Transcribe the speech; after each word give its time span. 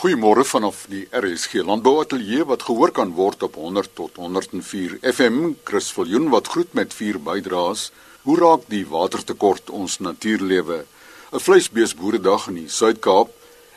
Goeiemôre 0.00 0.46
vanaf 0.48 0.86
die 0.88 1.02
RSG 1.12 1.60
Landbouateljee 1.68 2.46
wat 2.48 2.62
gehoor 2.64 2.88
kan 2.96 3.10
word 3.18 3.42
op 3.44 3.58
100 3.60 3.90
tot 3.98 4.16
104 4.16 4.94
FM. 5.10 5.50
Chris 5.68 5.90
Viljoen 5.92 6.30
wat 6.32 6.48
groet 6.48 6.72
met 6.78 6.96
vier 6.96 7.18
bydraes. 7.20 7.82
Hoe 8.24 8.38
raak 8.40 8.64
die 8.72 8.86
watertekort 8.88 9.68
ons 9.68 9.98
natuurlewe? 10.00 10.78
'n 11.36 11.44
Vleisbeesboeredag 11.44 12.48
in 12.48 12.56
die 12.62 12.72
Suid-Kaap, 12.78 13.28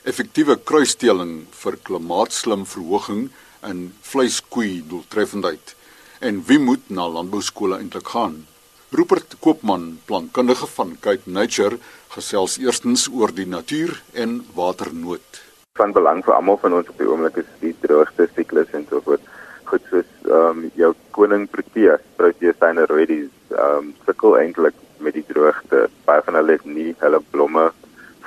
effektiewe 0.08 0.56
kruisteling 0.56 1.36
vir 1.52 1.76
klimaatslim 1.84 2.64
verhoging 2.64 3.30
in 3.68 3.92
vleiskoei 4.02 4.80
doeltreffendheid. 4.88 5.76
En 6.22 6.44
wie 6.48 6.60
moet 6.60 6.88
na 6.88 7.10
landbouskole 7.10 7.84
eintlik 7.84 8.08
gaan? 8.16 8.46
Rupert 8.92 9.36
Koopman, 9.40 10.00
plantkundige 10.06 10.68
van 10.68 10.98
Cape 11.00 11.30
Nature, 11.30 11.80
gesels 12.16 12.58
eerstens 12.58 13.10
oor 13.12 13.36
die 13.36 13.48
natuur 13.48 14.04
en 14.14 14.46
waternood 14.56 15.44
van 15.74 15.92
belang 15.92 16.20
vir 16.22 16.36
almal 16.36 16.60
van 16.62 16.76
ons 16.78 16.90
op 16.92 17.00
die 17.02 17.08
oomblik 17.10 17.38
is 17.42 17.48
die 17.62 17.72
droogte 17.82 18.28
siklus 18.36 18.74
en 18.78 18.84
so 18.90 19.02
voort. 19.06 19.24
Goed 19.70 19.88
soos 19.90 20.10
ehm 20.28 20.60
um, 20.60 20.68
jou 20.78 20.92
koning 21.18 21.48
Proteus, 21.50 22.04
Proteus 22.20 22.60
syneroides, 22.62 23.32
ehm 23.56 23.80
um, 23.80 23.88
sukkel 24.06 24.38
eintlik 24.38 24.78
met 25.06 25.18
die 25.18 25.26
droogte. 25.32 25.88
Baie 26.06 26.22
van 26.28 26.38
hulle 26.38 26.60
het 26.60 26.68
nie 26.76 26.94
hulle 27.00 27.22
blomme 27.34 27.66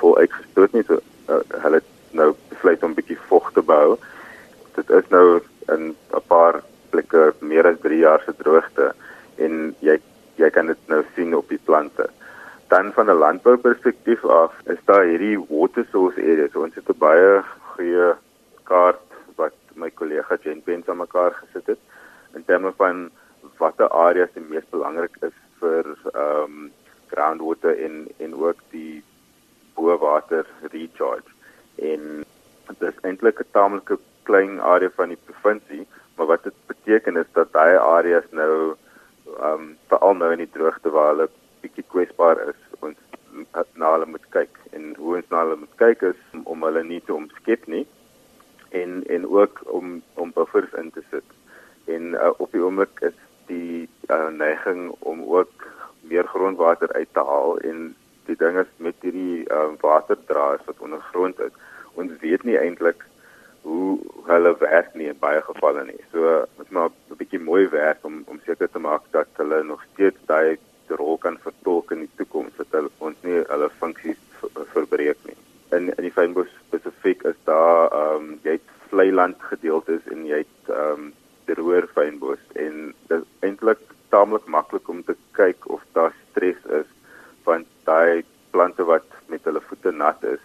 vol 0.01 0.17
uitgestoot 0.19 0.75
nie, 0.75 0.83
so 0.89 0.99
uh, 1.31 1.39
hulle 1.63 1.79
nou 2.19 2.33
besluit 2.49 2.83
om 2.83 2.91
'n 2.91 2.99
bietjie 2.99 3.19
vog 3.29 3.47
te 3.55 3.63
bou. 3.71 3.95
Dit 4.75 4.91
is 4.99 5.07
nou 5.15 5.39
in 5.71 5.95
'n 5.95 6.23
paar 6.27 6.59
plekke 6.91 7.31
meer 7.39 7.71
as 7.71 7.79
3 7.87 8.03
jaar 8.03 8.21
se 8.25 8.35
droogte 8.43 8.91
en 9.37 9.75
jy 9.79 9.95
jy 10.35 10.49
kan 10.51 10.67
dit 10.67 10.87
nou 10.87 11.03
sien 11.15 11.31
op 11.35 11.47
die 11.47 11.63
plante 11.63 12.11
dan 12.67 12.93
van 12.93 13.09
'n 13.09 13.21
landbouperspektief 13.23 14.25
af 14.25 14.53
is 14.65 14.81
daar 14.85 15.03
hierdie 15.03 15.45
water 15.49 15.85
source 15.91 16.21
areas. 16.21 16.55
Ons 16.55 16.75
het 16.75 16.89
'n 16.89 16.97
baie 16.97 17.43
goeie 17.73 18.15
kaart 18.63 19.07
wat 19.35 19.55
my 19.73 19.89
kollega 19.89 20.37
Jen 20.41 20.61
Pence 20.63 20.89
aan 20.91 20.97
mekaar 20.97 21.33
gesit 21.33 21.67
het 21.67 21.79
in 22.33 22.45
terme 22.45 22.73
van 22.77 23.09
watter 23.57 23.89
areas 23.89 24.33
die 24.33 24.43
mees 24.49 24.67
belangrik 24.69 25.15
is 25.21 25.37
vir 25.59 25.85
ehm 26.13 26.43
um, 26.43 26.71
groundwater 27.07 27.79
in 27.79 28.07
in 28.17 28.35
ook 28.35 28.59
die 28.69 29.03
boorwater 29.73 30.45
recharge. 30.71 31.31
En 31.75 32.25
dit 32.67 32.81
is 32.89 33.01
eintlik 33.01 33.39
'n 33.39 33.51
taamlike 33.51 33.97
klein 34.23 34.61
area 34.61 34.89
van 34.95 35.07
die 35.07 35.23
provinsie, 35.25 35.87
maar 36.15 36.25
wat 36.25 36.43
dit 36.43 36.53
beteken 36.65 37.17
is 37.17 37.29
dat 37.31 37.53
daai 37.53 37.77
areas 37.77 38.27
nou 38.31 38.75
ehm 39.39 39.53
um, 39.53 39.77
veral 39.87 40.15
nou 40.15 40.31
in 40.31 40.37
die 40.45 40.51
droogte 40.51 40.89
waar 40.89 41.07
hulle 41.07 41.29
bietjie 41.61 41.85
kwesbaar 41.91 42.41
is 42.49 42.59
ons 42.79 42.97
na 43.73 43.91
hulle 43.93 44.07
moet 44.09 44.25
kyk 44.33 44.59
en 44.77 44.93
hoe 44.97 45.15
ons 45.19 45.29
na 45.31 45.43
hulle 45.43 45.59
moet 45.63 45.75
kyk 45.81 46.03
is 46.11 46.21
om 46.43 46.65
hulle 46.65 46.83
nie 46.83 47.01
te 47.05 47.13
omskep 47.13 47.67
nie 47.73 47.85
en 48.81 49.03
en 49.15 49.27
ook 49.39 49.61
om 49.79 50.01
om 50.13 50.33
buffers 50.35 50.73
in 50.81 50.91
te 50.91 51.03
sit. 51.11 51.35
En 51.85 52.13
uh, 52.13 52.31
op 52.37 52.51
die 52.51 52.63
oomblik 52.63 52.99
is 53.09 53.17
die 53.47 53.87
uh, 54.09 54.27
neiging 54.27 54.89
om 54.99 55.23
ook 55.23 55.67
meer 56.01 56.27
grondwater 56.27 56.91
uit 56.93 57.13
te 57.13 57.23
haal 57.31 57.59
en 57.69 57.95
die 58.25 58.35
ding 58.35 58.57
is 58.59 58.71
met 58.77 58.95
hierdie 59.01 59.45
uh, 59.47 59.69
waterdraers 59.81 60.65
wat 60.65 60.83
ondergrond 60.83 61.39
is. 61.39 61.53
Ons 61.93 62.11
weet 62.21 62.43
nie 62.43 62.57
eintlik 62.59 63.05
hoe 63.67 63.97
hulle 64.27 64.53
werk 64.59 64.93
nie 64.95 65.09
in 65.11 65.19
baie 65.19 65.41
gevalle 65.43 65.83
nie. 65.87 65.99
So 66.11 66.43
moet 66.57 66.69
maar 66.69 66.89
'n 66.89 67.19
bietjie 67.21 67.39
mooi 67.39 67.67
werk 67.69 68.05
om 68.09 68.23
om 68.27 68.39
seker 68.45 68.69
te 68.71 68.79
maak 68.79 69.03
dat 69.11 69.27
hulle 69.39 69.63
nog 69.63 69.83
steeds 69.93 70.19
daai 70.25 70.57
rol 70.87 71.17
kan 71.17 71.37
vertolk 71.43 71.91
in 71.91 72.05
die 72.05 72.15
toekoms 72.15 72.55
dat 72.57 72.71
hulle 72.71 72.91
ons 72.97 73.17
nie 73.23 73.41
hulle 73.51 73.69
funksies 73.79 74.21
verbreek 74.73 75.17
nie. 75.27 75.37
In 75.75 75.91
in 75.97 76.03
die 76.07 76.13
fynbos 76.19 76.51
spesifiek 76.67 77.23
is 77.23 77.39
daar 77.49 77.91
ehm 77.91 78.15
um, 78.15 78.39
jy 78.43 78.57
het 78.57 78.75
vlei 78.89 79.11
land 79.11 79.41
gedeeltes 79.67 80.05
en 80.11 80.25
jy 80.25 80.43
het 80.43 80.69
ehm 80.71 81.07
um, 81.07 81.13
droër 81.47 81.85
fynbos 81.95 82.39
en 82.59 82.93
dit 83.07 83.21
is 83.21 83.27
eintlik 83.47 83.79
taamlik 84.11 84.47
maklik 84.51 84.89
om 84.91 84.99
te 85.07 85.15
kyk 85.31 85.63
of 85.71 85.83
daar 85.95 86.11
stres 86.31 86.59
is 86.75 86.89
want 87.45 87.67
daai 87.87 88.25
plante 88.51 88.83
wat 88.83 89.07
met 89.31 89.43
hulle 89.47 89.61
voete 89.69 89.93
nat 89.95 90.23
is 90.27 90.43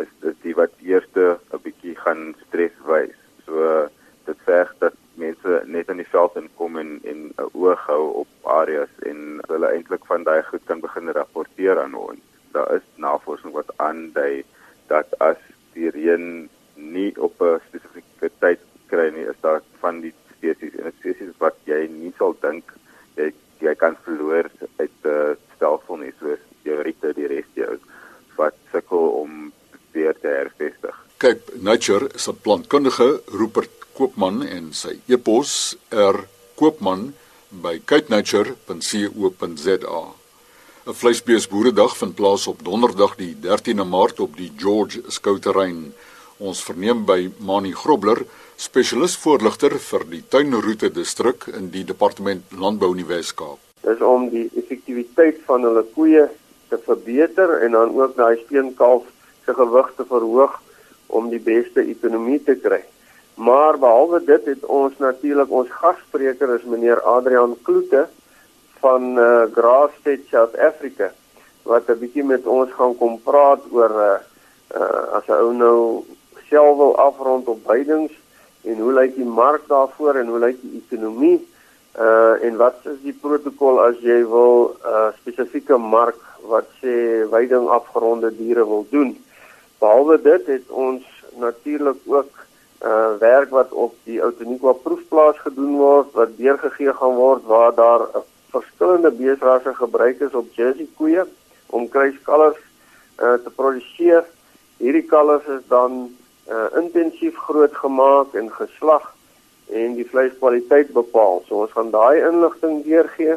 is 0.00 0.08
dit 0.24 0.40
die 0.46 0.54
wat 0.56 0.72
eerste 0.80 1.38
'n 1.52 1.60
bietjie 1.64 1.94
gaan 2.00 2.34
stres 2.46 2.72
wys. 2.88 3.16
So 3.44 3.88
dit 4.24 4.38
verg 4.48 4.72
dat 4.78 4.96
mense 5.14 5.62
net 5.66 5.88
in 5.88 6.00
die 6.00 6.12
veld 6.14 6.36
inkom 6.36 6.78
en 6.78 7.00
en 7.04 7.20
'n 7.36 7.50
oog 7.52 7.86
hou 7.86 8.04
op 8.24 8.28
areas 8.60 8.92
en 9.10 9.40
hulle 9.48 9.68
eintlik 9.68 10.04
van 10.06 10.24
daai 10.24 10.42
goed 10.42 10.64
kan 10.64 10.80
begin 10.80 11.12
rapporteer 11.12 11.80
aan 11.80 11.94
ons. 11.94 12.24
Daar 12.52 12.74
is 12.74 12.86
navorsing 12.96 13.52
wat 13.52 13.72
aandui 13.76 14.44
dat 14.86 15.18
as 15.18 15.40
die 15.72 15.90
reën 15.90 16.48
nie 16.78 17.12
op 17.18 17.42
'n 17.42 17.60
spesifieke 17.68 18.30
tyd 18.40 18.60
kry 18.86 19.10
nie, 19.10 19.26
is 19.28 19.40
daar 19.40 19.62
van 19.80 20.00
die 20.00 20.14
spesies 20.36 20.74
en 20.78 20.92
spesies 20.98 21.34
wat 21.38 21.56
jy 21.66 21.88
nie 21.90 22.12
sal 22.18 22.36
dink 22.40 22.64
jy 23.16 23.32
jy 23.60 23.74
kan 23.74 23.96
verloor 24.04 24.50
uit 24.78 24.90
die 25.02 25.36
stelsel 25.56 25.96
nie 25.96 26.12
soos 26.20 26.38
die 26.64 26.76
ritte 26.86 27.12
die 27.16 27.26
res 27.26 27.50
jou 27.54 27.78
wat 28.36 28.54
sukkel 28.72 29.10
om 29.22 29.52
weer 29.92 30.14
te 30.22 30.28
hervestig. 30.28 30.94
Kyk, 31.18 31.40
Nature 31.62 32.08
se 32.14 32.32
plantkundige 32.32 33.20
Rupert 33.34 33.70
Koopman 33.98 34.46
en 34.46 34.72
sy 34.72 35.00
e-pos 35.10 35.76
er 35.90 36.14
koopman 36.58 37.14
by 37.50 37.78
kitnature.co.za. 37.82 40.02
'n 40.88 40.94
Vleisbeesboeredag 40.94 41.96
vind 41.96 42.14
plaas 42.14 42.46
op 42.46 42.64
Donderdag 42.64 43.16
die 43.16 43.36
13de 43.42 43.84
Maart 43.84 44.20
op 44.20 44.36
die 44.36 44.52
George 44.56 45.02
Skouterrein. 45.08 45.94
Ons 46.38 46.60
verneem 46.62 47.00
by 47.02 47.32
Mani 47.42 47.72
Grobler, 47.74 48.20
spesialis 48.54 49.16
voorligter 49.18 49.74
vir 49.82 50.04
die 50.06 50.20
tuinroete 50.22 50.90
distrik 50.94 51.48
in 51.50 51.66
die 51.72 51.82
departement 51.86 52.52
Landbou 52.54 52.92
in 52.94 53.00
die 53.00 53.08
Wes-Kaap. 53.08 53.58
Dis 53.82 54.02
om 54.06 54.28
die 54.30 54.44
effektiwiteit 54.54 55.40
van 55.48 55.66
hulle 55.66 55.82
koeie 55.96 56.28
te 56.70 56.78
verbeter 56.84 57.56
en 57.64 57.74
dan 57.74 57.90
ook 57.96 58.14
daai 58.16 58.36
steenkalf 58.44 59.08
se 59.46 59.54
gewig 59.56 59.88
te 59.96 60.06
verhoog 60.06 60.54
om 61.08 61.26
die 61.32 61.42
beste 61.42 61.82
ekonomie 61.82 62.38
te 62.44 62.54
kry. 62.54 62.84
Maar 63.34 63.78
behalwe 63.82 64.20
dit 64.26 64.46
het 64.52 64.66
ons 64.66 64.94
natuurlik 65.02 65.50
ons 65.50 65.72
gasspreker 65.80 66.52
is 66.54 66.66
meneer 66.70 67.02
Adrian 67.02 67.56
Kloete 67.66 68.04
van 68.78 69.18
uh, 69.18 69.48
Grassfed 69.54 70.28
South 70.30 70.54
Africa 70.54 71.10
wat 71.66 71.90
'n 71.90 71.98
bietjie 71.98 72.24
met 72.24 72.46
ons 72.46 72.70
gaan 72.78 72.94
kom 72.96 73.18
praat 73.22 73.66
oor 73.74 73.90
uh, 73.90 74.18
uh, 74.78 75.18
as 75.18 75.26
'n 75.26 75.42
ou 75.42 75.52
nou 75.52 75.78
self 76.48 76.76
wil 76.76 76.96
afrond 76.96 77.48
op 77.48 77.60
veidings 77.64 78.12
en 78.64 78.78
hoe 78.78 78.92
lyk 78.92 79.14
die 79.16 79.24
mark 79.24 79.68
daarvoor 79.68 80.18
en 80.20 80.26
hoe 80.32 80.40
lyk 80.46 80.60
die 80.62 80.82
ekonomie 80.82 81.38
uh 81.98 82.44
en 82.46 82.56
wat 82.56 82.84
is 82.84 82.98
die 83.02 83.14
protokol 83.20 83.80
as 83.82 83.96
jy 84.06 84.18
wil 84.32 84.74
'n 84.74 84.90
uh, 84.90 85.08
spesifieke 85.20 85.76
mark 85.76 86.20
wat 86.52 86.68
sê 86.80 87.26
veiding 87.30 87.68
afgeronde 87.68 88.30
diere 88.36 88.66
wil 88.66 88.86
doen. 88.90 89.16
Behalwe 89.78 90.22
dit 90.22 90.46
het 90.46 90.70
ons 90.70 91.02
natuurlik 91.36 91.98
ook 92.06 92.30
uh 92.84 93.18
werk 93.18 93.50
wat 93.50 93.72
op 93.72 93.94
die 94.04 94.22
Outeniqua 94.22 94.72
proefplaas 94.72 95.38
gedoen 95.38 95.76
word 95.76 96.12
wat 96.12 96.36
deurgegee 96.36 96.92
gaan 96.92 97.14
word 97.14 97.42
waar 97.44 97.74
daar 97.74 98.06
verskillende 98.50 99.10
beesrasse 99.10 99.74
gebruik 99.74 100.20
is 100.20 100.34
op 100.34 100.54
Jersey 100.54 100.86
koeie 100.96 101.24
om 101.66 101.88
kruiskalvers 101.88 102.62
uh 103.18 103.34
te 103.44 103.50
produseer. 103.56 104.24
Hierdie 104.78 105.06
kalvers 105.10 105.46
is 105.46 105.66
dan 105.68 106.14
uh 106.48 106.68
intensief 106.80 107.36
grootgemaak 107.36 108.34
en 108.34 108.50
geslag 108.52 109.14
en 109.68 109.94
die 109.94 110.06
vleiskwaliteit 110.08 110.92
bepaal. 110.96 111.42
So 111.46 111.64
ons 111.64 111.74
gaan 111.76 111.90
daai 111.90 112.24
inligting 112.24 112.84
deurgee. 112.84 113.36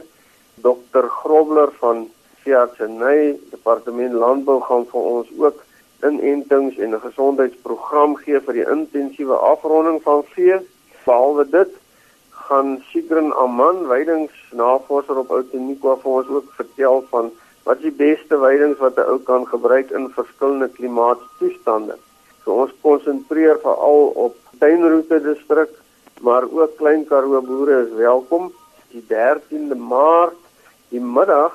Dr. 0.64 1.08
Grobler 1.22 1.72
van 1.80 2.08
Siartsenay 2.44 3.36
Departement 3.52 4.14
Landbou 4.14 4.62
gaan 4.62 4.86
vir 4.92 5.10
ons 5.16 5.28
ook 5.38 5.64
inentings 6.08 6.78
en 6.78 6.96
'n 6.96 7.06
gesondheidsprogram 7.08 8.16
gee 8.24 8.40
vir 8.40 8.54
die 8.54 8.70
intensiewe 8.76 9.36
afronding 9.36 10.02
van 10.02 10.24
vee. 10.34 10.60
Behalwe 11.06 11.46
dit 11.50 11.72
gaan 12.30 12.84
Sigrin 12.90 13.34
Aman, 13.34 13.88
weidingsnavorser 13.88 15.18
op 15.18 15.30
Outeniqua 15.32 15.96
vir 16.04 16.12
ons 16.12 16.28
ook 16.28 16.54
vertel 16.54 17.06
van 17.10 17.32
wat 17.64 17.82
die 17.82 17.92
beste 17.92 18.38
weidings 18.38 18.80
wat 18.80 18.98
'n 18.98 19.10
ou 19.12 19.20
kan 19.20 19.48
gebruik 19.48 19.92
in 19.92 20.10
verskillende 20.10 20.70
klimaatstoestande. 20.70 21.98
So 22.44 22.58
ons 22.64 22.74
konsentreer 22.82 23.60
veral 23.62 24.12
op 24.26 24.38
tuinroete 24.60 25.20
distrik, 25.22 25.74
maar 26.22 26.48
ook 26.50 26.78
klein 26.78 27.06
Karoo 27.10 27.42
boere 27.42 27.84
is 27.86 27.94
welkom. 27.98 28.52
Die 28.94 29.04
13de 29.10 29.78
Maart, 29.78 30.38
die 30.90 31.02
middag, 31.02 31.54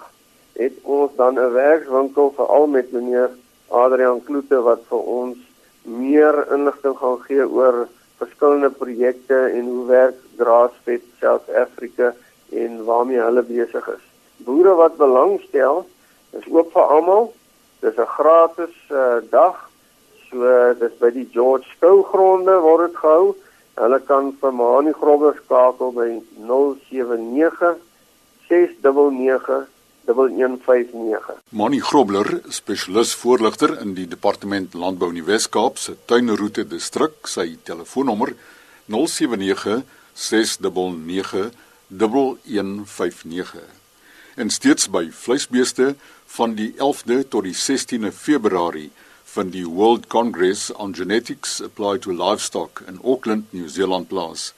het 0.57 0.77
ons 0.83 1.11
dan 1.17 1.39
'n 1.39 1.53
werkswinkel 1.53 2.33
veral 2.37 2.67
met 2.67 2.93
meneer 2.93 3.31
Adrian 3.69 4.23
Kloete 4.25 4.63
wat 4.63 4.83
vir 4.89 4.99
ons 4.99 5.37
meer 5.83 6.47
inligting 6.53 6.97
gaan 6.99 7.19
gee 7.27 7.45
oor 7.49 7.89
verskillende 8.19 8.71
projekte 8.71 9.39
en 9.53 9.65
hoe 9.67 9.87
werk 9.87 10.17
Grassfed 10.39 11.03
South 11.21 11.49
Africa 11.55 12.15
en 12.53 12.85
waarmee 12.85 13.21
hulle 13.21 13.43
besig 13.43 13.89
is. 13.89 14.05
Boere 14.37 14.75
wat 14.75 14.97
belangstel, 14.97 15.87
is 16.31 16.49
oop 16.51 16.73
vir 16.73 16.83
almal. 16.83 17.33
Dis 17.81 17.97
'n 17.99 18.07
gratis 18.07 18.75
uh, 18.91 19.17
dag. 19.31 19.66
So 20.37 20.75
dis 20.77 20.97
by 21.01 21.09
die 21.15 21.25
George 21.33 21.65
Skou 21.77 22.03
gronde 22.05 22.59
word 22.61 22.91
dit 22.91 22.99
gehou. 23.01 23.31
Hulle 23.81 23.99
kan 24.05 24.35
vir 24.41 24.53
Mani 24.53 24.93
Grobler 24.93 25.37
skakel 25.39 25.95
by 25.97 26.09
079 26.45 27.79
699 28.51 29.65
1159. 30.07 31.41
Mani 31.57 31.81
Grobler, 31.81 32.29
spesialis 32.53 33.15
voorligter 33.17 33.73
in 33.81 33.95
die 33.97 34.05
Departement 34.07 34.77
Landbou 34.77 35.09
in 35.11 35.23
die 35.23 35.25
Wes-Kaap 35.25 35.81
se 35.81 35.97
tuinroete 36.05 36.67
distrik, 36.69 37.25
sy 37.25 37.57
telefoonnommer 37.65 38.35
079 38.93 39.81
699 40.13 41.49
1159. 41.89 43.65
En 44.37 44.53
steeds 44.53 44.93
by 44.93 45.09
vleisbeeste 45.17 45.95
van 46.37 46.55
die 46.61 46.75
11de 46.77 47.23
tot 47.25 47.49
die 47.49 47.57
16de 47.57 48.13
Februarie 48.13 48.91
van 49.37 49.51
die 49.53 49.67
World 49.69 50.07
Congress 50.09 50.71
on 50.73 50.95
Genetics 50.95 51.63
Applied 51.63 52.03
to 52.03 52.13
Livestock 52.13 52.83
in 52.89 52.99
Auckland, 53.05 53.53
New 53.53 53.69
Zealand 53.69 54.09
plaas. 54.09 54.55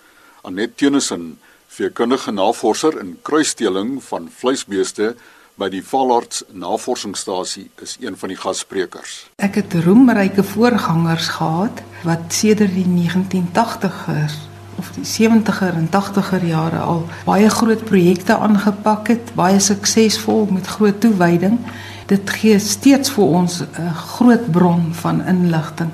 Annette 0.47 0.75
Tennyson, 0.75 1.39
veekundige 1.67 2.31
navorser 2.31 3.01
in 3.01 3.17
kruisdeling 3.27 3.97
van 4.07 4.29
vleisbeeste 4.31 5.17
by 5.59 5.67
die 5.73 5.83
Valarts 5.83 6.45
Navorsingsstasie 6.55 7.67
is 7.83 7.97
een 7.99 8.15
van 8.21 8.31
die 8.31 8.39
gassprekers. 8.39 9.17
Ek 9.43 9.59
het 9.59 9.75
roemryke 9.83 10.47
voorgangers 10.47 11.33
gehad 11.41 11.83
wat 12.07 12.31
sedert 12.31 12.77
die 12.79 12.87
1980ers 12.87 14.39
of 14.79 14.95
die 14.95 15.07
70er 15.11 15.75
en 15.75 15.91
80er 15.91 16.47
jare 16.47 16.87
al 16.87 17.03
baie 17.27 17.51
groot 17.51 17.83
projekte 17.91 18.39
aangepak 18.39 19.11
het, 19.11 19.35
baie 19.35 19.59
suksesvol 19.59 20.47
met 20.55 20.71
groot 20.79 21.03
toewyding. 21.03 21.59
Dit 22.09 22.31
gee 22.41 22.59
steeds 22.59 23.11
vir 23.13 23.25
ons 23.25 23.61
'n 23.61 23.95
groot 23.95 24.51
bron 24.51 24.89
van 24.93 25.25
inligting. 25.27 25.91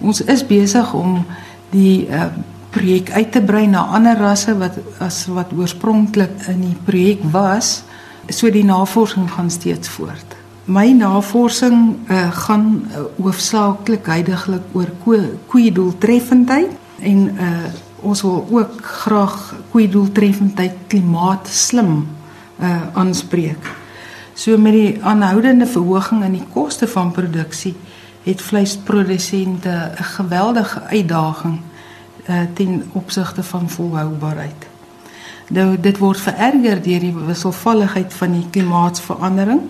Ons 0.00 0.20
is 0.20 0.46
besig 0.46 0.92
om 0.92 1.24
die 1.70 2.08
uh, 2.08 2.24
projek 2.70 3.10
uit 3.10 3.32
te 3.32 3.42
brei 3.42 3.66
na 3.66 3.84
ander 3.94 4.16
rasse 4.18 4.54
wat 4.58 4.78
as 4.98 5.26
wat 5.26 5.52
oorspronklik 5.56 6.46
in 6.48 6.60
die 6.60 6.78
projek 6.84 7.20
was 7.32 7.82
so 8.28 8.50
die 8.50 8.64
navorsing 8.64 9.30
gaan 9.30 9.50
steeds 9.50 9.88
voort. 9.88 10.36
My 10.64 10.92
navorsing 10.94 11.96
uh, 12.08 12.30
gaan 12.46 12.66
uh, 12.86 13.04
hoofsaaklik 13.18 14.06
heidaglik 14.06 14.62
oor 14.72 14.90
koeie 15.46 15.72
doeltreffendheid 15.74 16.70
en 17.02 17.24
uh, 17.34 17.50
ons 18.02 18.22
wil 18.22 18.46
ook 18.50 18.82
graag 18.82 19.36
koeie 19.70 19.90
doeltreffendheid 19.90 20.86
klimaat 20.86 21.50
slim 21.50 22.06
uh, 22.62 22.80
aanspreek. 22.94 23.81
So 24.34 24.56
met 24.58 24.72
die 24.72 25.04
aanhoudende 25.04 25.66
verhoging 25.66 26.24
in 26.24 26.32
die 26.32 26.46
koste 26.52 26.88
van 26.88 27.10
produksie 27.12 27.74
het 28.22 28.42
vleisprodusente 28.42 29.92
'n 29.98 30.02
geweldige 30.02 30.80
uitdaging 30.82 31.60
uh, 32.28 32.40
ten 32.54 32.90
opsigte 32.92 33.42
van 33.42 33.70
volhoubaarheid. 33.70 34.66
Nou 35.48 35.80
dit 35.80 35.98
word 35.98 36.20
vererger 36.20 36.82
deur 36.82 37.00
die 37.00 37.14
wisselvalligheid 37.26 38.14
van 38.14 38.32
die 38.32 38.46
klimaatsverandering. 38.50 39.60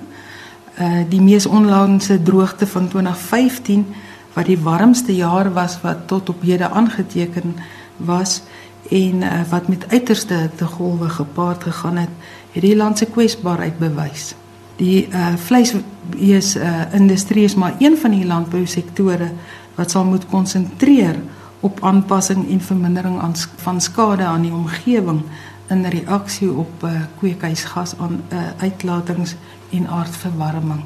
Uh 0.79 1.03
die 1.09 1.21
mees 1.21 1.47
onlangse 1.47 2.23
droogte 2.23 2.67
van 2.67 2.89
2015 2.89 3.87
wat 4.33 4.47
die 4.47 4.59
warmste 4.59 5.15
jaar 5.17 5.53
was 5.53 5.81
wat 5.81 6.07
tot 6.07 6.29
op 6.29 6.43
hede 6.43 6.69
aangeteken 6.69 7.57
was 7.97 8.43
en 8.91 9.23
uh, 9.23 9.41
wat 9.51 9.69
met 9.69 9.85
uiterste 9.89 10.35
hittegolwe 10.35 11.09
gepaard 11.09 11.63
gegaan 11.63 11.97
het, 11.97 12.09
het 12.53 12.63
die 12.63 12.77
land 12.77 12.99
se 12.99 13.07
kwesbaarheid 13.07 13.79
bewys. 13.79 14.35
Die 14.83 15.07
uh 15.15 15.35
vleisbees 15.39 16.57
uh 16.57 16.91
industrie 16.99 17.45
is 17.45 17.55
maar 17.55 17.75
een 17.79 17.97
van 17.99 18.11
die 18.11 18.27
landbousektore 18.27 19.31
wat 19.77 19.91
sal 19.95 20.05
moet 20.05 20.27
konsentreer 20.27 21.21
op 21.63 21.79
aanpassing 21.87 22.49
en 22.51 22.61
vermindering 22.61 23.21
aan 23.21 23.37
van 23.63 23.81
skade 23.81 24.25
aan 24.27 24.43
die 24.43 24.53
omgewing 24.53 25.23
in 25.71 25.85
reaksie 25.87 26.51
op 26.51 26.83
uh, 26.85 26.91
kweekhuisgas 27.19 27.95
aan 27.99 28.21
uh, 28.33 28.39
uitlatings 28.59 29.37
en 29.71 29.87
aardverwarming. 29.89 30.83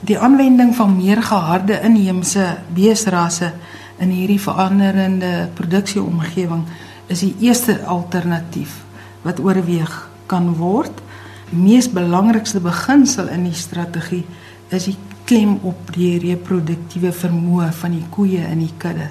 Die 0.00 0.18
aanwending 0.18 0.74
van 0.76 0.96
meer 0.96 1.22
geharde 1.22 1.80
inheemse 1.82 2.58
beesrasse 2.74 3.52
in 3.98 4.12
hierdie 4.14 4.40
veranderende 4.40 5.48
produksieomgewing 5.54 6.62
is 7.06 7.24
die 7.24 7.34
eerste 7.40 7.80
alternatief 7.84 8.82
wat 9.22 9.40
oorweeg 9.40 9.96
kan 10.26 10.54
word. 10.60 11.02
Mees 11.50 11.88
belangrikste 11.90 12.60
beginsel 12.60 13.28
in 13.28 13.44
die 13.48 13.56
strategie 13.58 14.22
is 14.70 14.84
die 14.86 14.96
klem 15.26 15.56
op 15.66 15.88
die 15.94 16.12
reproduktiewe 16.22 17.10
vermoë 17.10 17.72
van 17.74 17.96
die 17.96 18.06
koeie 18.14 18.44
in 18.52 18.62
die 18.62 18.74
kudde. 18.78 19.08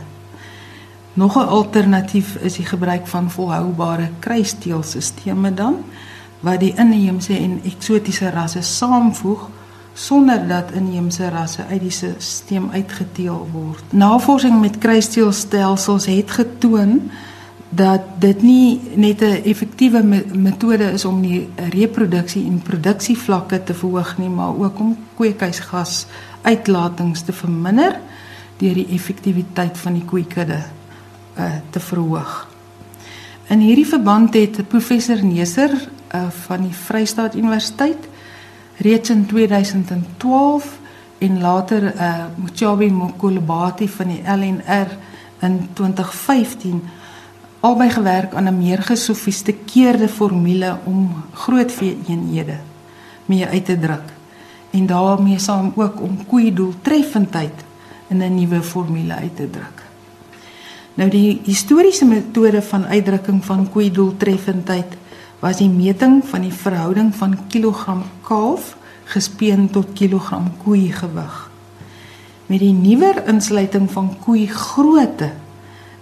Nog 1.20 1.36
'n 1.36 1.52
alternatief 1.52 2.36
is 2.36 2.54
die 2.54 2.66
gebruik 2.66 3.08
van 3.08 3.32
volhoubare 3.32 4.10
kruisteelstelsels 4.20 5.56
dan 5.56 5.76
wat 6.40 6.60
die 6.60 6.74
inheemse 6.76 7.34
en 7.38 7.60
eksotiese 7.64 8.30
rasse 8.30 8.62
saamvoeg 8.62 9.50
sonder 9.94 10.48
dat 10.48 10.72
inheemse 10.72 11.30
rasse 11.30 11.66
uit 11.70 11.82
die 11.82 11.92
stelsel 11.92 12.70
uitgeteel 12.72 13.48
word. 13.52 13.84
Navorsing 13.90 14.62
met 14.62 14.78
kruisteelstelsels 14.78 16.06
het 16.06 16.32
getoon 16.32 17.12
dat 17.70 18.02
dit 18.18 18.42
nie 18.42 18.82
net 18.96 19.22
'n 19.22 19.44
effektiewe 19.44 20.04
metode 20.34 20.92
is 20.92 21.06
om 21.06 21.22
die 21.22 21.50
reproduksie 21.70 22.46
en 22.46 22.62
produksievlakke 22.62 23.64
te 23.64 23.74
verhoog 23.74 24.18
nie, 24.18 24.30
maar 24.30 24.58
ook 24.58 24.80
om 24.80 24.98
kweekhuisgas 25.16 26.06
uitlatings 26.42 27.22
te 27.22 27.34
verminder 27.34 28.00
deur 28.58 28.74
die 28.74 28.88
effektiwiteit 28.92 29.78
van 29.78 29.94
die 29.94 30.06
koeikudde 30.06 30.64
uh, 31.38 31.52
te 31.70 31.80
verhoog. 31.80 32.48
In 33.48 33.60
hierdie 33.60 33.88
verband 33.88 34.34
het 34.34 34.68
professor 34.68 35.24
Neser 35.26 35.72
uh, 35.72 36.28
van 36.46 36.62
die 36.62 36.76
Vrystaat 36.76 37.36
Universiteit 37.36 38.10
reeds 38.78 39.10
in 39.10 39.26
2012 39.26 40.80
en 41.18 41.42
later 41.42 41.96
uh, 41.96 42.26
Mochabi 42.36 42.92
Mokolobati 42.92 43.90
van 43.90 44.08
die 44.08 44.22
LNR 44.24 44.98
in 45.40 45.70
2015 45.74 46.82
albei 47.60 47.90
gewerk 47.90 48.34
aan 48.34 48.48
'n 48.48 48.58
meer 48.58 48.82
gesofistikeerde 48.82 50.08
formule 50.08 50.78
om 50.84 51.24
groot 51.34 51.72
vee-eenhede 51.72 52.58
mee 53.26 53.46
uit 53.46 53.66
te 53.66 53.80
druk 53.80 54.14
en 54.70 54.86
daarmee 54.86 55.40
saam 55.40 55.72
ook 55.76 56.02
om 56.02 56.26
koei 56.28 56.54
doeltreffendheid 56.54 57.64
in 58.08 58.22
'n 58.22 58.36
nuwe 58.36 58.62
formule 58.62 59.14
uit 59.14 59.36
te 59.36 59.50
druk. 59.50 59.84
Nou 60.94 61.10
die 61.10 61.42
historiese 61.44 62.06
metode 62.06 62.62
van 62.62 62.86
uitdrukking 62.86 63.46
van 63.46 63.70
koei 63.70 63.92
doeltreffendheid 63.92 64.98
was 65.40 65.58
die 65.58 65.70
meting 65.70 66.24
van 66.26 66.42
die 66.42 66.54
verhouding 66.54 67.16
van 67.16 67.38
kilogram 67.48 68.04
kalf 68.22 68.78
gespeen 69.04 69.70
tot 69.70 69.94
kilogram 69.94 70.52
koei 70.64 70.92
gewig. 70.92 71.50
Met 72.46 72.60
die 72.60 72.74
nuwer 72.74 73.24
insluiting 73.28 73.92
van 73.92 74.18
koei 74.20 74.48
grootte 74.48 75.32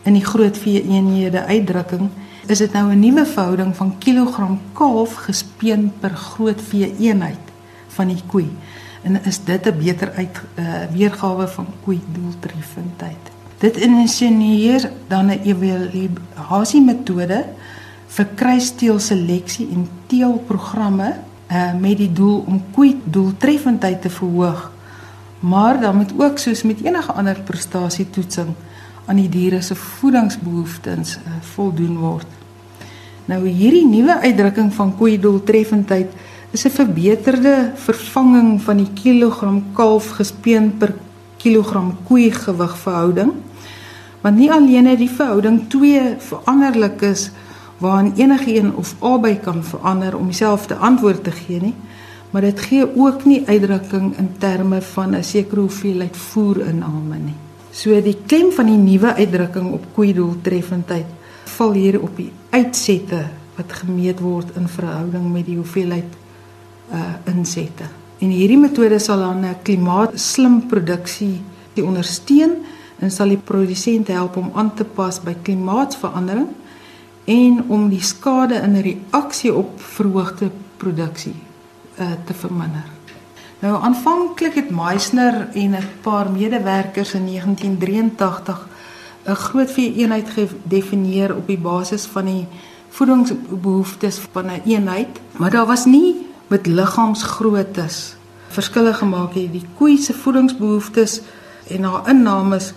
in 0.08 0.16
die 0.16 0.26
groot 0.26 0.58
vee 0.58 0.82
eenhede 0.88 1.44
uitdrukking 1.46 2.10
is 2.48 2.62
dit 2.64 2.72
nou 2.72 2.92
'n 2.92 3.00
nuwe 3.00 3.26
verhouding 3.26 3.76
van 3.76 3.98
kilogram 4.00 4.60
kalf 4.74 5.16
gespeen 5.28 5.92
per 6.00 6.16
groot 6.16 6.62
vee 6.62 6.96
eenheid 7.00 7.46
van 7.88 8.08
die 8.08 8.24
koei. 8.28 8.50
En 9.04 9.24
is 9.24 9.44
dit 9.44 9.66
'n 9.66 9.78
beter 9.78 10.12
uit 10.16 10.42
uh, 10.56 10.66
weergawe 10.92 11.48
van 11.48 11.68
koei 11.84 12.02
doeltreffendheid? 12.12 13.24
Dit 13.58 13.78
insinueer 13.78 14.92
dan 15.08 15.26
'n 15.26 15.42
evaluasie 15.44 16.82
metode 16.82 17.46
vir 18.08 18.28
kruisteelseleksie 18.36 19.68
en 19.74 19.90
teelprogramme 20.06 21.16
uh, 21.52 21.74
met 21.80 21.98
die 21.98 22.14
doel 22.14 22.44
om 22.48 22.64
koei 22.72 23.02
doeltreffendheid 23.04 24.02
te 24.02 24.10
verhoog. 24.10 24.72
Maar 25.40 25.80
dan 25.80 25.96
moet 25.96 26.14
ook 26.18 26.38
soos 26.38 26.64
met 26.64 26.84
enige 26.84 27.12
ander 27.12 27.42
prestasietoetsing 27.42 28.56
aan 29.08 29.16
die 29.16 29.30
diere 29.30 29.62
se 29.62 29.76
voedingsbehoeftes 29.76 31.18
uh, 31.18 31.38
voldoen 31.56 31.98
word. 31.98 32.28
Nou 33.28 33.42
hierdie 33.48 33.86
nuwe 33.88 34.20
uitdrukking 34.24 34.72
van 34.74 34.94
koei 34.96 35.18
doeltreffendheid 35.20 36.12
is 36.52 36.66
'n 36.66 36.70
verbeterde 36.70 37.72
vervanging 37.76 38.62
van 38.62 38.78
die 38.78 38.92
kilogram 38.94 39.64
kalf 39.74 40.10
gespeen 40.20 40.78
per 40.78 40.94
kilogram 41.38 41.98
koei 42.08 42.32
gewig 42.32 42.78
verhouding 42.78 43.32
want 44.22 44.38
nie 44.38 44.52
alleen 44.52 44.86
het 44.86 44.98
die 44.98 45.10
verhouding 45.10 45.70
twee 45.70 46.16
veranderlik 46.18 47.02
is 47.02 47.32
waarin 47.78 48.14
enige 48.16 48.56
een 48.56 48.76
of 48.76 48.96
albei 49.00 49.40
kan 49.40 49.64
verander 49.64 50.18
om 50.18 50.26
dieselfde 50.26 50.76
antwoord 50.76 51.24
te 51.24 51.32
gee 51.32 51.62
nie 51.62 51.76
maar 52.32 52.42
dit 52.42 52.60
gee 52.60 52.96
ook 52.96 53.26
nie 53.26 53.44
uitdrukking 53.48 54.18
in 54.18 54.32
terme 54.38 54.82
van 54.82 55.16
'n 55.16 55.24
sekere 55.24 55.62
hoeveelheid 55.62 56.18
voer 56.18 56.66
inname 56.68 57.18
nie 57.18 57.47
so 57.72 58.02
die 58.02 58.18
klem 58.26 58.52
van 58.52 58.66
die 58.66 58.78
nuwe 58.78 59.14
uitdrukking 59.18 59.72
op 59.74 59.86
koei 59.96 60.14
doeltreffendheid 60.14 61.06
val 61.58 61.74
hier 61.74 62.02
op 62.02 62.16
die 62.18 62.32
uitsette 62.52 63.26
wat 63.58 63.74
gemeet 63.82 64.20
word 64.22 64.56
in 64.58 64.68
verhouding 64.68 65.32
met 65.34 65.46
die 65.46 65.58
hoeveelheid 65.58 66.18
uh 66.94 67.34
insette 67.34 67.88
en 68.20 68.32
hierdie 68.32 68.58
metode 68.58 69.00
sal 69.00 69.20
dan 69.20 69.46
'n 69.46 69.62
klimaatslim 69.64 70.68
produksie 70.68 71.42
die 71.74 71.86
ondersteun 71.86 72.58
en 73.00 73.12
sal 73.12 73.30
die 73.34 73.44
produsent 73.50 74.08
help 74.08 74.38
om 74.38 74.52
aan 74.56 74.74
te 74.76 74.84
pas 74.84 75.20
by 75.22 75.36
klimaatsverandering 75.44 76.48
en 77.28 77.64
om 77.68 77.90
die 77.92 78.02
skade 78.02 78.62
in 78.64 78.80
reaksie 78.82 79.54
op 79.54 79.82
verhoogde 79.98 80.50
produksie 80.78 81.36
uh, 82.00 82.12
te 82.26 82.34
verminder. 82.34 82.97
Nou 83.60 83.84
aanvanklik 83.84 84.54
het 84.54 84.70
Meisner 84.70 85.48
en 85.54 85.72
'n 85.72 85.90
paar 86.02 86.32
medewerkers 86.32 87.14
in 87.14 87.26
1983 87.26 88.68
'n 89.26 89.34
groot 89.34 89.72
vee-eenheid 89.72 90.30
gedefinieer 90.30 91.36
op 91.36 91.48
die 91.48 91.58
basis 91.58 92.06
van 92.06 92.26
die 92.26 92.48
voedingsbehoeftes 92.90 94.20
van 94.32 94.46
'n 94.46 94.62
eenheid, 94.66 95.20
maar 95.32 95.52
daar 95.52 95.66
was 95.66 95.86
nie 95.86 96.28
met 96.48 96.66
liggaamsgroottes 96.66 98.16
verskille 98.48 98.94
gemaak 98.94 99.36
nie. 99.36 99.52
Die 99.52 99.66
koei 99.78 99.98
se 99.98 100.14
voedingsbehoeftes 100.14 101.22
en 101.68 101.84
haar 101.84 102.10
innames 102.10 102.74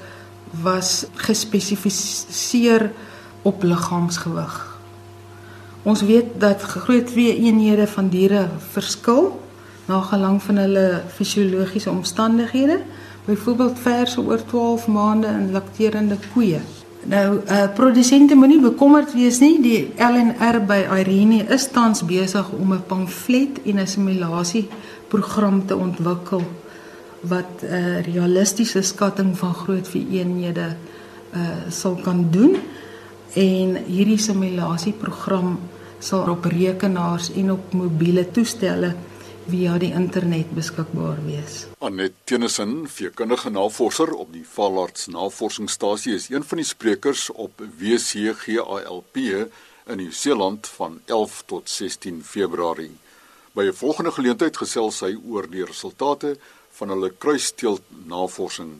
was 0.62 1.06
gespesifiseer 1.14 2.90
op 3.42 3.62
liggaamsgewig. 3.62 4.78
Ons 5.82 6.02
weet 6.02 6.26
dat 6.38 6.62
groot 6.62 7.10
vee-eenhede 7.10 7.86
van 7.86 8.08
diere 8.08 8.48
verskil 8.72 9.40
na 9.90 10.00
gelang 10.06 10.38
van 10.42 10.60
hulle 10.62 10.86
fisiologiese 11.16 11.90
omstandighede 11.90 12.78
byvoorbeeld 13.26 13.78
verse 13.78 14.20
oor 14.20 14.44
12 14.44 14.86
maande 14.86 15.26
in 15.26 15.50
lakterende 15.52 16.16
koeie. 16.32 16.60
Nou, 17.10 17.40
uh 17.48 17.66
produsente 17.74 18.36
moenie 18.36 18.60
bekommerd 18.60 19.12
wees 19.16 19.40
nie. 19.40 19.56
Die 19.62 19.92
LNR 19.96 20.60
by 20.68 20.80
Irene 21.00 21.44
is 21.54 21.68
tans 21.72 22.04
besig 22.04 22.50
om 22.52 22.72
'n 22.74 22.86
pamflet 22.86 23.60
en 23.64 23.80
'n 23.80 23.86
simulasie 23.86 24.68
program 25.08 25.66
te 25.66 25.76
ontwikkel 25.76 26.42
wat 27.20 27.62
'n 27.62 27.64
uh, 27.64 27.98
eh, 27.98 28.04
realistiese 28.04 28.82
skatting 28.82 29.38
van 29.38 29.54
groot 29.54 29.88
vereenhede 29.88 30.76
uh 31.34 31.40
sal 31.68 31.94
kan 31.94 32.26
doen. 32.30 32.56
En 33.34 33.76
hierdie 33.86 34.18
simulasie 34.18 34.92
program 34.92 35.58
sal 35.98 36.30
op 36.30 36.44
rekenaars 36.44 37.32
en 37.32 37.52
op 37.52 37.72
mobiele 37.72 38.30
toestelle 38.30 38.94
via 39.50 39.78
die 39.82 39.90
internet 39.96 40.52
beskikbaar 40.54 41.18
wees. 41.26 41.64
Anet 41.82 42.14
Tennyson, 42.24 42.84
veekundige 42.88 43.50
navorser 43.50 44.12
op 44.14 44.30
die 44.32 44.44
Valarts 44.46 45.08
Navorsingsstasie 45.10 46.14
is 46.14 46.28
een 46.30 46.44
van 46.46 46.60
die 46.60 46.68
sprekers 46.68 47.30
op 47.30 47.62
WCGALP 47.80 49.18
in 49.90 49.96
Nieu-Seeland 49.96 50.68
van 50.76 51.00
11 51.06 51.42
tot 51.46 51.70
16 51.70 52.24
Februarie. 52.24 52.96
By 53.52 53.64
'n 53.66 53.74
volgende 53.74 54.12
geleentheid 54.12 54.56
gesels 54.56 55.00
hy 55.00 55.18
oor 55.26 55.50
die 55.50 55.64
resultate 55.64 56.38
van 56.78 56.88
hulle 56.88 57.14
kruisteelt 57.18 57.82
navorsing. 58.06 58.72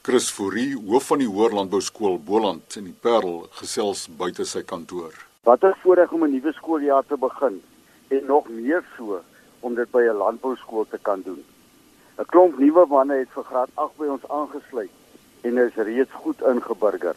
Chris 0.05 0.27
Fourie, 0.29 0.75
hoof 0.85 1.07
van 1.09 1.17
die 1.17 1.25
Hoër 1.25 1.55
Landbou 1.57 1.79
Skool 1.81 2.19
Boland 2.21 2.75
in 2.77 2.83
die 2.85 2.97
Parel, 3.05 3.47
gesels 3.57 4.03
buite 4.19 4.45
sy 4.45 4.61
kantoor. 4.71 5.15
Wat 5.49 5.63
'n 5.65 5.73
voorreg 5.81 6.11
om 6.13 6.25
'n 6.25 6.31
nuwe 6.31 6.51
skooljaar 6.53 7.05
te 7.07 7.17
begin 7.17 7.55
en 8.09 8.21
nog 8.25 8.49
meer 8.49 8.83
so 8.97 9.21
om 9.61 9.73
dit 9.75 9.89
by 9.91 10.03
'n 10.05 10.17
landbouskool 10.23 10.85
te 10.89 10.99
kan 11.01 11.21
doen. 11.21 11.43
'n 12.19 12.25
Klomp 12.25 12.59
nuwe 12.59 12.85
manne 12.85 13.15
het 13.17 13.29
vir 13.29 13.43
graad 13.43 13.69
8 13.73 13.97
by 13.97 14.05
ons 14.05 14.29
aangesluit 14.29 14.91
en 15.41 15.57
is 15.57 15.75
reeds 15.75 16.11
goed 16.11 16.41
ingeburger. 16.41 17.15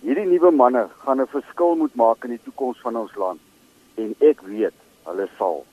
Hierdie 0.00 0.26
nuwe 0.26 0.50
manne 0.50 0.88
gaan 1.04 1.20
'n 1.20 1.26
verskil 1.36 1.76
moet 1.76 1.94
maak 1.94 2.24
in 2.24 2.30
die 2.30 2.44
toekoms 2.44 2.80
van 2.80 2.96
ons 2.96 3.14
land 3.14 3.40
en 3.94 4.14
ek 4.20 4.40
weet 4.40 4.78
hulle 5.02 5.28
sal. 5.38 5.66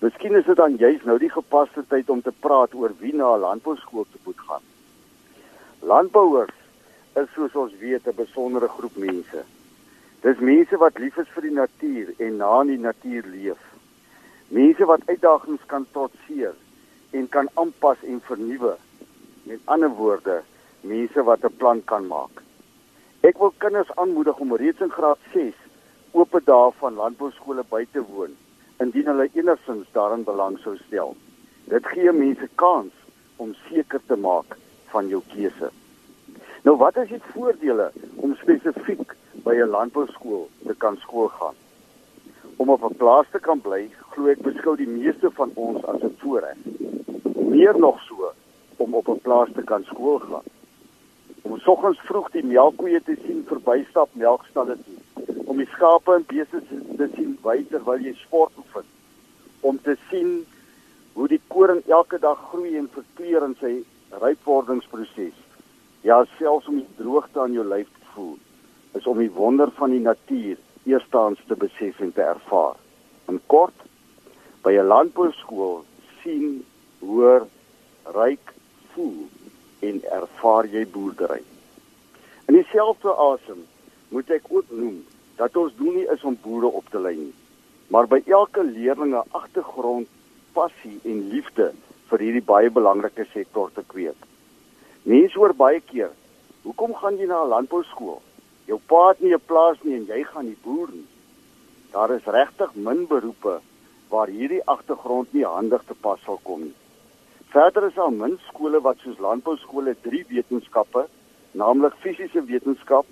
Miskien 0.00 0.34
is 0.34 0.44
dit 0.44 0.56
dan 0.56 0.76
juist 0.76 1.04
nou 1.04 1.18
die 1.18 1.30
gepaste 1.30 1.84
tyd 1.88 2.10
om 2.10 2.22
te 2.22 2.32
praat 2.40 2.74
oor 2.74 2.92
wie 2.98 3.14
na 3.14 3.34
'n 3.34 3.40
landbouskool 3.40 4.06
moet 4.24 4.40
gaan. 4.48 4.62
Landbouers 5.90 6.54
is 7.18 7.30
soos 7.34 7.54
ons 7.58 7.72
weet 7.82 8.04
'n 8.06 8.14
besondere 8.14 8.68
groep 8.68 8.96
mense. 9.04 9.40
Dis 10.22 10.42
mense 10.50 10.76
wat 10.82 10.98
lief 11.02 11.16
is 11.18 11.32
vir 11.34 11.42
die 11.42 11.56
natuur 11.56 12.12
en 12.26 12.36
na 12.36 12.50
in 12.60 12.68
die 12.70 12.82
natuur 12.82 13.24
leef. 13.26 13.62
Mense 14.58 14.86
wat 14.90 15.06
uitdagings 15.06 15.64
kan 15.72 15.86
trotseer 15.92 16.54
en 17.10 17.26
kan 17.28 17.50
aanpas 17.54 18.04
en 18.12 18.20
vernuwe. 18.28 18.76
Met 19.42 19.58
ander 19.64 19.90
woorde, 20.02 20.36
mense 20.92 21.24
wat 21.30 21.44
'n 21.44 21.56
plan 21.56 21.82
kan 21.84 22.06
maak. 22.06 22.42
Ek 23.20 23.38
wil 23.38 23.52
kinders 23.58 23.90
aanmoedig 23.96 24.38
om 24.38 24.56
reeds 24.56 24.80
in 24.80 24.94
graad 24.98 25.18
6 25.32 25.58
oop 26.12 26.40
dae 26.44 26.70
van 26.78 26.94
landbouskole 26.94 27.64
by 27.68 27.86
te 27.92 28.02
woon 28.12 28.36
indien 28.78 29.06
hulle 29.06 29.28
enigsins 29.32 29.92
daarin 29.92 30.24
belang 30.24 30.58
sou 30.58 30.76
stel. 30.76 31.16
Dit 31.64 31.86
gee 31.86 32.12
mense 32.12 32.48
kans 32.54 32.92
om 33.36 33.54
seker 33.68 34.00
te 34.06 34.16
maak 34.16 34.56
van 34.90 35.08
jou 35.08 35.22
keuse. 35.34 35.70
Nou 36.62 36.76
wat 36.76 36.96
is 36.96 37.08
die 37.08 37.22
voordele 37.32 37.86
om 38.20 38.34
spesifiek 38.36 39.14
by 39.44 39.54
'n 39.56 39.72
landbouskool 39.72 40.48
te 40.66 40.74
kan 40.74 40.96
skool 40.96 41.28
gaan? 41.28 41.54
Om 42.56 42.68
op 42.68 42.84
'n 42.84 42.96
plaas 42.96 43.26
te 43.32 43.40
kan 43.40 43.60
bly, 43.60 43.88
glo 44.10 44.26
ek 44.28 44.42
beskou 44.42 44.76
die 44.76 44.88
meeste 44.88 45.30
van 45.30 45.50
ons 45.54 45.84
as 45.84 46.02
'n 46.02 46.16
voorreg. 46.18 46.56
Meer 47.34 47.78
nog 47.78 48.00
so 48.00 48.32
om 48.76 48.94
op 48.94 49.08
'n 49.08 49.20
plaas 49.20 49.48
te 49.54 49.62
kan 49.62 49.84
skool 49.84 50.18
gaan. 50.18 50.46
Om 51.42 51.58
soggens 51.58 52.00
vroeg 52.00 52.30
die 52.30 52.44
melkkoeie 52.44 53.02
te 53.02 53.16
sien 53.26 53.44
verbystap 53.46 54.08
melkstalle 54.12 54.76
toe, 54.84 55.24
om 55.44 55.56
die 55.56 55.68
skape 55.72 56.14
en 56.14 56.24
beeste 56.26 56.62
te 56.96 57.08
sien 57.14 57.38
wy 57.42 57.64
terwyl 57.70 58.00
jy 58.00 58.14
sport 58.14 58.52
oefen, 58.58 58.84
om 59.60 59.80
te 59.82 59.96
sien 60.10 60.46
hoe 61.12 61.28
die 61.28 61.40
koring 61.46 61.82
elke 61.86 62.18
dag 62.18 62.38
groei 62.48 62.76
en 62.76 62.90
verkleur 62.92 63.42
in 63.42 63.56
sy 63.60 63.84
rypwordingsproses. 64.10 65.49
Ja, 66.00 66.24
selfs 66.38 66.66
om 66.66 66.78
die 66.80 66.96
droogte 66.96 67.40
aan 67.40 67.52
jou 67.52 67.64
lyf 67.68 67.88
te 67.92 68.06
voel, 68.14 68.36
is 68.96 69.06
om 69.06 69.18
die 69.20 69.32
wonder 69.36 69.68
van 69.76 69.92
die 69.92 70.00
natuur 70.00 70.56
eerstens 70.88 71.42
te 71.46 71.56
besef 71.60 72.00
en 72.00 72.12
te 72.16 72.22
ervaar. 72.24 72.78
In 73.28 73.40
kort, 73.52 73.76
by 74.64 74.72
'n 74.72 74.86
landbouskool 74.86 75.84
sien, 76.22 76.64
hoor, 77.00 77.46
ruik, 78.04 78.54
voel 78.94 79.28
en 79.80 80.00
ervaar 80.04 80.66
jy 80.66 80.86
boerdery. 80.86 81.42
In 82.48 82.54
dieselfde 82.54 83.12
asem 83.14 83.60
moet 84.08 84.30
ek 84.30 84.48
ook 84.48 84.70
noem 84.70 85.04
dat 85.36 85.56
ons 85.56 85.76
doel 85.76 85.92
nie 85.92 86.08
is 86.08 86.24
om 86.24 86.38
boere 86.42 86.66
op 86.66 86.88
te 86.90 86.98
lei 86.98 87.16
nie, 87.16 87.34
maar 87.88 88.06
by 88.06 88.22
elke 88.26 88.64
leerling 88.64 89.14
'n 89.14 89.28
agtergrond, 89.30 90.08
passie 90.52 90.98
en 91.04 91.28
liefde 91.28 91.72
vir 92.08 92.18
hierdie 92.18 92.48
baie 92.52 92.70
belangrike 92.70 93.26
sektor 93.32 93.70
te 93.72 93.82
kweek. 93.86 94.29
Mense 95.08 95.38
hoor 95.38 95.54
baie 95.56 95.80
keer, 95.80 96.10
"Hoekom 96.62 96.94
gaan 96.94 97.16
jy 97.16 97.26
na 97.26 97.42
'n 97.42 97.48
landbouskool? 97.48 98.20
Jou 98.66 98.78
pa 98.86 99.08
het 99.08 99.20
nie 99.20 99.32
'n 99.32 99.46
plaas 99.46 99.78
nie 99.82 99.94
en 99.94 100.04
jy 100.04 100.24
gaan 100.24 100.44
nie 100.44 100.56
boer 100.62 100.88
nie." 100.92 101.06
Daar 101.92 102.10
is 102.10 102.24
regtig 102.24 102.74
min 102.74 103.06
beroepe 103.06 103.60
waar 104.10 104.28
hierdie 104.28 104.64
agtergrond 104.64 105.32
nie 105.32 105.44
handig 105.44 105.82
te 105.86 105.94
pas 105.94 106.20
sal 106.24 106.38
kom 106.42 106.60
nie. 106.62 106.74
Verder 107.48 107.86
is 107.86 107.94
daar 107.94 108.12
min 108.12 108.38
skole 108.48 108.80
wat 108.80 108.98
soos 108.98 109.18
landbouskole 109.18 109.96
drie 110.02 110.24
wetenskappe, 110.28 111.08
naamlik 111.52 111.94
fisiese 111.94 112.44
wetenskap, 112.44 113.06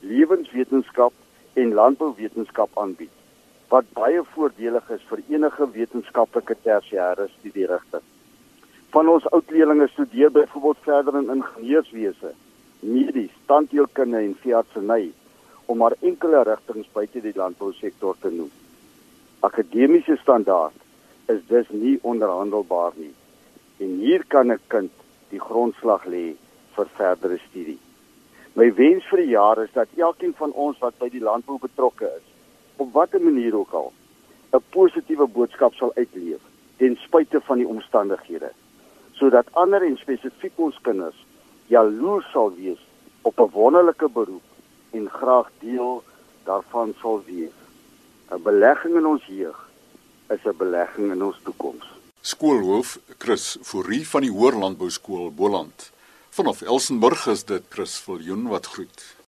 lewenswetenskap 0.00 1.12
en 1.54 1.74
landbouwetenskap 1.74 2.70
aanbied, 2.74 3.16
wat 3.68 3.92
baie 3.92 4.22
voordelig 4.22 4.90
is 4.90 5.02
vir 5.08 5.18
enige 5.28 5.70
wetenskaplike 5.72 6.56
tersiêre 6.62 7.28
studierigting 7.38 8.02
van 8.92 9.08
ons 9.08 9.26
oud 9.32 9.50
leerlinge 9.50 9.88
studeer 9.88 10.32
byvoorbeeld 10.32 10.80
verder 10.84 11.14
in 11.16 11.30
ingenieurswese, 11.32 12.32
medies, 12.80 13.32
tandheelkunde 13.48 14.18
en 14.20 14.34
veeartseny 14.42 15.12
om 15.72 15.78
maar 15.80 15.96
enkele 16.00 16.42
rigtings 16.44 16.90
buite 16.92 17.22
die 17.24 17.32
landbousektor 17.36 18.18
te 18.20 18.28
noem. 18.34 18.50
Akademiese 19.40 20.18
standaard 20.20 20.76
is 21.32 21.40
dus 21.48 21.70
nie 21.70 21.96
onderhandelbaar 22.02 22.92
nie. 23.00 23.14
En 23.80 23.96
hier 24.04 24.24
kan 24.28 24.52
'n 24.52 24.60
kind 24.66 24.92
die 25.30 25.40
grondslag 25.40 26.04
lê 26.04 26.36
vir 26.76 26.88
verdere 26.96 27.38
studie. 27.48 27.78
My 28.52 28.74
wens 28.74 29.04
vir 29.08 29.18
die 29.18 29.32
jaar 29.32 29.62
is 29.62 29.72
dat 29.72 29.88
elkeen 29.96 30.34
van 30.36 30.52
ons 30.52 30.78
wat 30.78 30.98
by 30.98 31.08
die 31.08 31.24
landbou 31.24 31.58
betrokke 31.58 32.04
is, 32.04 32.26
op 32.76 32.92
watter 32.92 33.20
manier 33.20 33.56
ook 33.56 33.72
al, 33.72 33.92
'n 34.52 34.64
positiewe 34.70 35.26
boodskap 35.26 35.74
sal 35.74 35.92
uitleef 35.94 36.40
ten 36.76 36.96
spyte 36.96 37.40
van 37.40 37.58
die 37.58 37.68
omstandighede 37.68 38.52
sodat 39.22 39.46
ander 39.54 39.84
en 39.86 39.94
spesifiek 40.00 40.56
ons 40.58 40.78
kinders 40.82 41.18
jaloers 41.70 42.26
sal 42.34 42.50
wees 42.56 42.80
op 43.28 43.38
'n 43.38 43.52
wonderlike 43.54 44.08
beroep 44.18 44.48
en 44.98 45.08
graag 45.08 45.48
deel 45.60 46.02
daarvan 46.44 46.94
sal 47.00 47.22
wees. 47.26 47.54
'n 48.30 48.42
Belegging 48.42 48.96
in 48.96 49.06
ons 49.06 49.24
jeug 49.26 49.58
is 50.34 50.42
'n 50.44 50.56
belegging 50.56 51.12
in 51.12 51.22
ons 51.22 51.38
toekoms. 51.44 51.86
Skoolhoof 52.20 52.98
Chris 53.18 53.58
Fourie 53.62 54.08
van 54.08 54.22
die 54.22 54.30
Hoër 54.30 54.56
Landbou 54.58 54.90
Skool 54.90 55.30
Boland. 55.30 55.92
Vanaf 56.30 56.62
Elsenburg 56.62 57.26
is 57.26 57.44
dit 57.44 57.62
Chris 57.68 57.98
Viljoen 57.98 58.48
wat 58.48 58.66
groet. 58.66 59.21